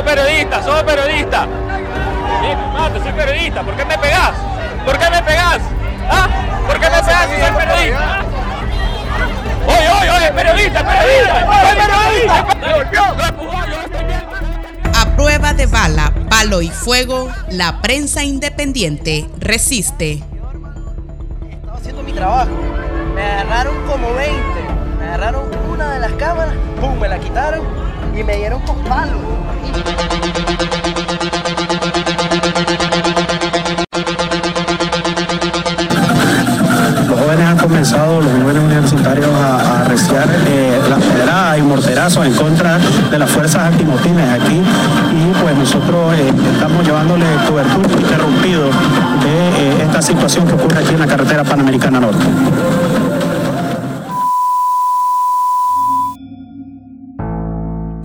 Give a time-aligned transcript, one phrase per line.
[0.00, 1.46] somos periodistas, somos periodistas.
[2.72, 4.32] Mate, soy periodista, ¿por qué me pegás?
[4.84, 5.58] ¿Por qué me pegás?
[6.10, 6.28] ¿Ah?
[6.66, 8.24] ¿Por qué me pegás si soy periodista?
[9.66, 12.46] Oye, oye, oye, periodista, periodista, soy periodista.
[15.00, 20.22] A prueba de bala, palo y fuego, la prensa independiente resiste.
[21.50, 22.50] Estaba haciendo mi trabajo.
[23.14, 24.34] Me agarraron como 20.
[24.98, 27.62] Me agarraron una de las cámaras, pum, me la quitaron
[28.18, 29.18] y me dieron con palos.
[37.08, 42.34] Los jóvenes han comenzado, los jóvenes universitarios, a, arreciar eh, las pedradas y morterazos en
[42.34, 42.78] contra
[43.10, 44.60] de las fuerzas antimotines aquí
[45.12, 50.94] y pues nosotros eh, estamos llevándole cobertura interrumpido de eh, esta situación que ocurre aquí
[50.94, 52.19] en la carretera Panamericana Norte.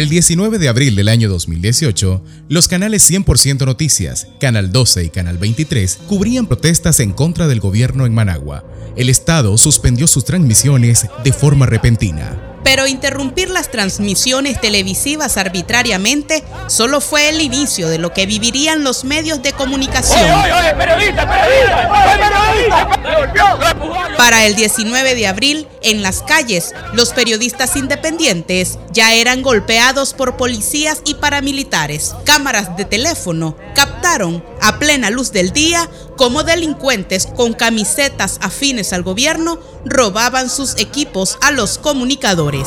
[0.00, 5.36] El 19 de abril del año 2018, los canales 100% Noticias, Canal 12 y Canal
[5.36, 8.64] 23 cubrían protestas en contra del gobierno en Managua.
[8.96, 12.49] El Estado suspendió sus transmisiones de forma repentina.
[12.70, 19.02] Pero interrumpir las transmisiones televisivas arbitrariamente solo fue el inicio de lo que vivirían los
[19.02, 20.20] medios de comunicación.
[20.20, 24.16] Oye, oye, periodista, periodista, periodista.
[24.16, 30.36] Para el 19 de abril, en las calles, los periodistas independientes ya eran golpeados por
[30.36, 32.14] policías y paramilitares.
[32.24, 39.04] Cámaras de teléfono captaron a plena luz del día cómo delincuentes con camisetas afines al
[39.04, 42.66] gobierno robaban sus equipos a los comunicadores.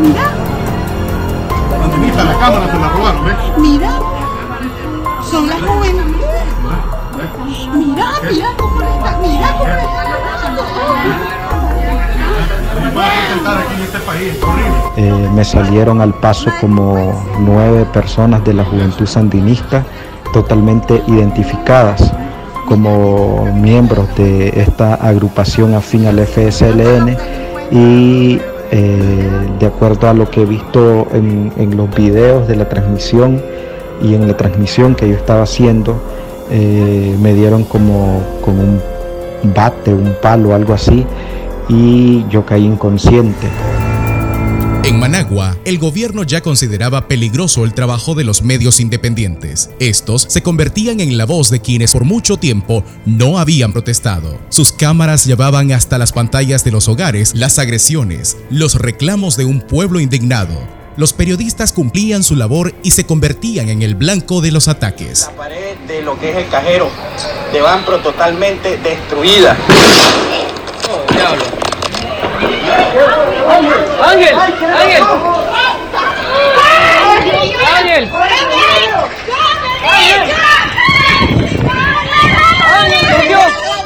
[0.00, 0.32] Mira,
[1.84, 3.34] Antenita, la cámara te la robaron, ¿ves?
[3.58, 4.00] mira.
[5.30, 6.42] Son las juventudes.
[7.74, 11.27] Mira, mira cómo le está, mira cómo le
[14.96, 19.84] Eh, me salieron al paso como nueve personas de la juventud sandinista
[20.32, 22.12] totalmente identificadas
[22.66, 27.16] como miembros de esta agrupación afín al FSLN
[27.70, 28.40] y
[28.70, 33.42] eh, de acuerdo a lo que he visto en, los videos de la transmisión
[34.02, 35.96] y en la transmisión que yo estaba haciendo,
[36.50, 38.80] eh, me dieron como con un
[39.54, 41.06] bate, un palo, algo así,
[41.68, 43.48] y yo caí inconsciente.
[44.84, 49.68] En Managua, el gobierno ya consideraba peligroso el trabajo de los medios independientes.
[49.80, 54.38] Estos se convertían en la voz de quienes por mucho tiempo no habían protestado.
[54.48, 59.60] Sus cámaras llevaban hasta las pantallas de los hogares las agresiones, los reclamos de un
[59.60, 60.56] pueblo indignado.
[60.96, 65.28] Los periodistas cumplían su labor y se convertían en el blanco de los ataques.
[65.30, 66.88] La pared de lo que es el cajero
[67.52, 69.56] de Banpro totalmente destruida.
[74.02, 75.04] Ángel, Ángel.
[77.76, 78.10] Ángel.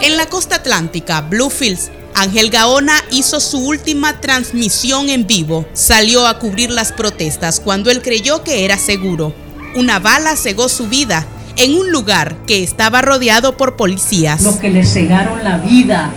[0.03, 5.65] En la costa atlántica, Bluefields, Ángel Gaona hizo su última transmisión en vivo.
[5.73, 9.35] Salió a cubrir las protestas cuando él creyó que era seguro.
[9.75, 11.27] Una bala cegó su vida
[11.57, 14.43] en un lugar que estaba rodeado por policías.
[14.43, 16.11] los que le cegaron la vida,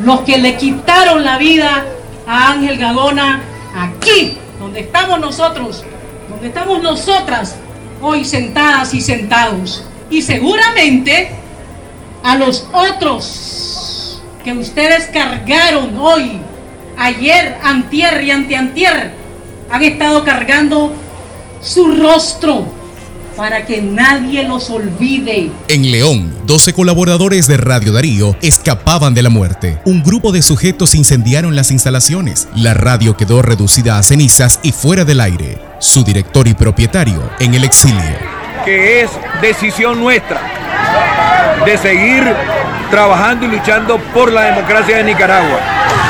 [0.00, 1.86] los que le quitaron la vida
[2.26, 3.42] a Ángel Gagona
[3.76, 5.84] aquí, donde estamos nosotros,
[6.28, 7.56] donde estamos nosotras
[8.00, 9.84] hoy sentadas y sentados.
[10.10, 11.30] Y seguramente
[12.22, 16.40] a los otros que ustedes cargaron hoy,
[16.98, 19.12] ayer, antier y anteantier,
[19.70, 20.92] han estado cargando
[21.60, 22.81] su rostro
[23.36, 25.50] para que nadie los olvide.
[25.68, 29.78] En León, 12 colaboradores de Radio Darío escapaban de la muerte.
[29.84, 32.48] Un grupo de sujetos incendiaron las instalaciones.
[32.54, 35.58] La radio quedó reducida a cenizas y fuera del aire.
[35.78, 38.02] Su director y propietario en el exilio.
[38.64, 39.10] que es
[39.40, 40.40] decisión nuestra
[41.64, 42.22] de seguir
[42.90, 45.58] trabajando y luchando por la democracia de Nicaragua.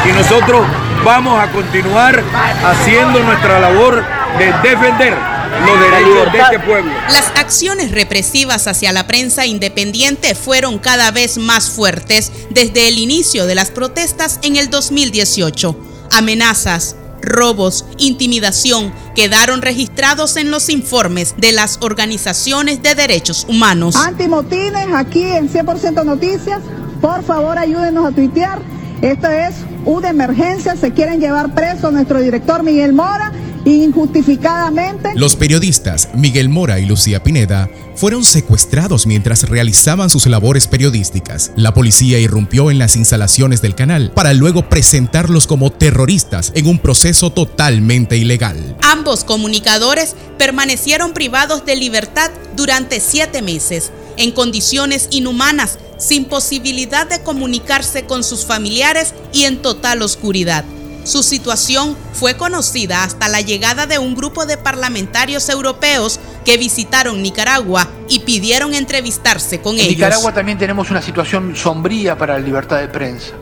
[0.09, 0.67] Y nosotros
[1.05, 2.23] vamos a continuar
[2.65, 4.05] haciendo nuestra labor
[4.39, 6.93] de defender los derechos de este pueblo.
[7.11, 13.47] Las acciones represivas hacia la prensa independiente fueron cada vez más fuertes desde el inicio
[13.47, 15.77] de las protestas en el 2018.
[16.11, 23.97] Amenazas, robos, intimidación quedaron registrados en los informes de las organizaciones de derechos humanos.
[23.97, 26.61] Antimotines aquí en 100% Noticias.
[27.01, 28.59] Por favor, ayúdenos a tuitear.
[29.01, 29.55] Esto es
[29.85, 30.77] una emergencia.
[30.77, 33.33] Se quieren llevar preso a nuestro director Miguel Mora
[33.65, 35.11] injustificadamente.
[35.15, 41.53] Los periodistas Miguel Mora y Lucía Pineda fueron secuestrados mientras realizaban sus labores periodísticas.
[41.57, 46.79] La policía irrumpió en las instalaciones del canal para luego presentarlos como terroristas en un
[46.79, 48.77] proceso totalmente ilegal.
[48.83, 57.23] Ambos comunicadores permanecieron privados de libertad durante siete meses, en condiciones inhumanas, sin posibilidad de
[57.23, 60.65] comunicarse con sus familiares y en total oscuridad.
[61.05, 67.23] Su situación fue conocida hasta la llegada de un grupo de parlamentarios europeos que visitaron
[67.23, 69.97] Nicaragua y pidieron entrevistarse con en ellos.
[69.97, 73.33] Nicaragua también tenemos una situación sombría para la libertad de prensa.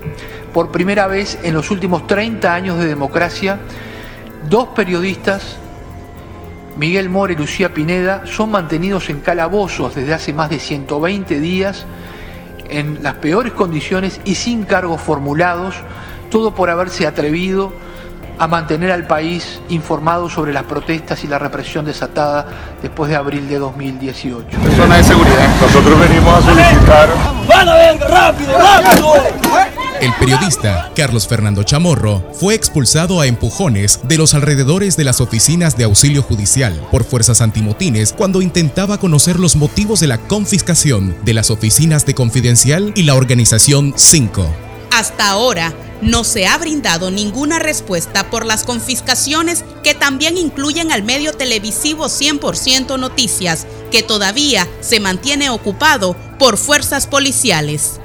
[0.55, 3.61] Por primera vez en los últimos 30 años de democracia,
[4.49, 5.43] dos periodistas,
[6.79, 11.85] Miguel Mora y Lucía Pineda, son mantenidos en calabozos desde hace más de 120 días
[12.71, 15.75] en las peores condiciones y sin cargos formulados,
[16.31, 17.73] todo por haberse atrevido
[18.41, 22.47] a mantener al país informado sobre las protestas y la represión desatada
[22.81, 24.47] después de abril de 2018.
[24.77, 25.61] Zona de seguridad.
[25.61, 27.09] Nosotros venimos a solicitar.
[27.47, 28.01] ¡Van a ver!
[28.01, 29.15] ¡Rápido, rápido!
[30.01, 35.77] El periodista Carlos Fernando Chamorro fue expulsado a empujones de los alrededores de las oficinas
[35.77, 41.35] de auxilio judicial por fuerzas antimotines cuando intentaba conocer los motivos de la confiscación de
[41.35, 44.70] las oficinas de Confidencial y la organización 5.
[45.01, 51.03] Hasta ahora no se ha brindado ninguna respuesta por las confiscaciones que también incluyen al
[51.05, 58.00] medio televisivo 100% Noticias, que todavía se mantiene ocupado por fuerzas policiales.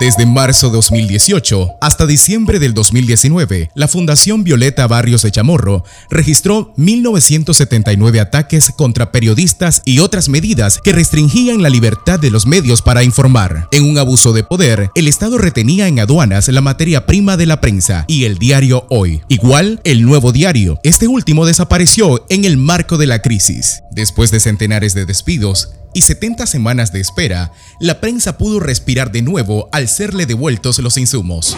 [0.00, 6.72] Desde marzo de 2018 hasta diciembre del 2019, la Fundación Violeta Barrios de Chamorro registró
[6.78, 13.04] 1.979 ataques contra periodistas y otras medidas que restringían la libertad de los medios para
[13.04, 13.68] informar.
[13.72, 17.60] En un abuso de poder, el Estado retenía en aduanas la materia prima de la
[17.60, 19.20] prensa y el diario Hoy.
[19.28, 20.80] Igual, el nuevo diario.
[20.82, 23.82] Este último desapareció en el marco de la crisis.
[23.90, 29.22] Después de centenares de despidos, y 70 semanas de espera, la prensa pudo respirar de
[29.22, 31.56] nuevo al serle devueltos los insumos.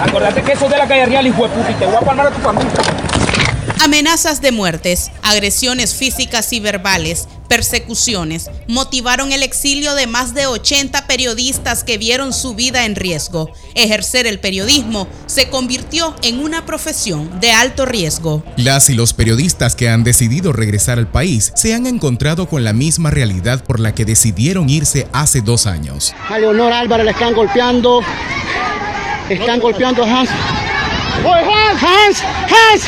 [0.00, 2.00] Acordate que eso es de la calle real, hijo de puta, y te voy a
[2.00, 2.72] palmar a tu familia.
[3.82, 11.06] Amenazas de muertes, agresiones físicas y verbales, persecuciones motivaron el exilio de más de 80
[11.06, 13.52] periodistas que vieron su vida en riesgo.
[13.76, 18.42] Ejercer el periodismo se convirtió en una profesión de alto riesgo.
[18.56, 22.72] Las y los periodistas que han decidido regresar al país se han encontrado con la
[22.72, 26.12] misma realidad por la que decidieron irse hace dos años.
[26.28, 28.00] A Leonor Álvarez le están golpeando.
[29.28, 30.30] Están golpeando a Hans.
[31.22, 32.20] Hans!
[32.20, 32.82] ¡Hans!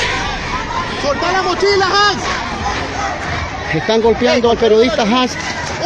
[1.02, 2.45] ¡Soltá la mochila, Hans!
[3.74, 5.32] Están golpeando al periodista Hans,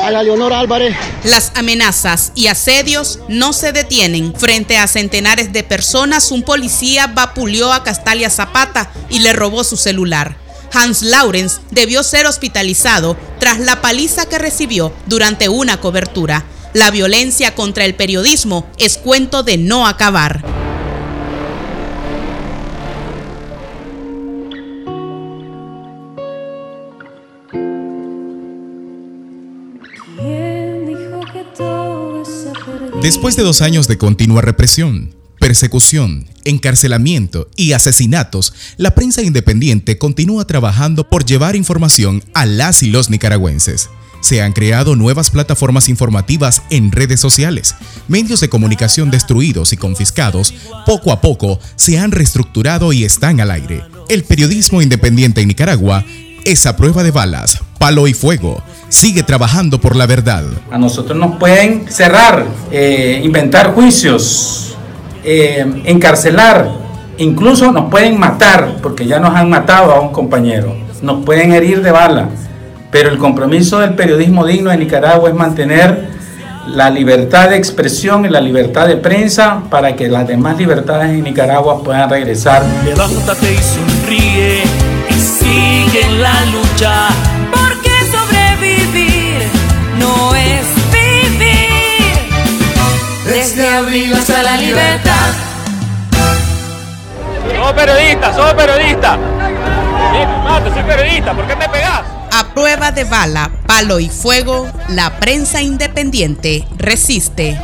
[0.02, 0.94] a la Leonor Álvarez.
[1.24, 4.34] Las amenazas y asedios no se detienen.
[4.34, 9.76] Frente a centenares de personas, un policía vapuleó a Castalia Zapata y le robó su
[9.76, 10.36] celular.
[10.72, 16.44] Hans Laurens debió ser hospitalizado tras la paliza que recibió durante una cobertura.
[16.74, 20.59] La violencia contra el periodismo es cuento de no acabar.
[33.02, 40.46] Después de dos años de continua represión, persecución, encarcelamiento y asesinatos, la prensa independiente continúa
[40.46, 43.88] trabajando por llevar información a las y los nicaragüenses.
[44.20, 47.74] Se han creado nuevas plataformas informativas en redes sociales.
[48.06, 50.52] Medios de comunicación destruidos y confiscados
[50.84, 53.82] poco a poco se han reestructurado y están al aire.
[54.10, 56.04] El periodismo independiente en Nicaragua
[56.44, 58.62] es a prueba de balas, palo y fuego.
[58.90, 60.42] Sigue trabajando por la verdad.
[60.68, 64.76] A nosotros nos pueden cerrar, eh, inventar juicios,
[65.22, 66.68] eh, encarcelar,
[67.16, 71.82] incluso nos pueden matar, porque ya nos han matado a un compañero, nos pueden herir
[71.82, 72.30] de bala,
[72.90, 76.08] pero el compromiso del periodismo digno de Nicaragua es mantener
[76.66, 81.22] la libertad de expresión y la libertad de prensa para que las demás libertades en
[81.22, 82.64] Nicaragua puedan regresar.
[82.84, 84.62] Levántate y sonríe
[85.08, 87.29] y sigue en la lucha.
[97.70, 99.16] Somos periodistas, somos periodistas.
[100.10, 102.02] Bien, me mata, soy periodista, ¿por qué me pegás?
[102.32, 107.56] A prueba de bala, palo y fuego, la prensa independiente resiste.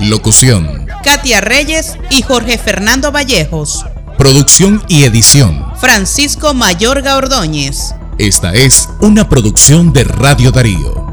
[0.00, 3.86] Locución, Katia Reyes y Jorge Fernando Vallejos.
[4.18, 5.64] producción y edición.
[5.76, 7.94] Francisco Mayorga Ordóñez.
[8.18, 11.03] Esta es una producción de Radio Darío.